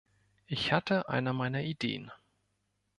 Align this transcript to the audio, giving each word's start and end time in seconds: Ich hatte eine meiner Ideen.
Ich 0.47 0.71
hatte 0.73 1.09
eine 1.09 1.31
meiner 1.31 1.61
Ideen. 1.61 2.09